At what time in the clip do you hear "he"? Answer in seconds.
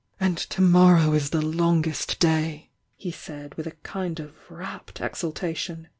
2.95-3.11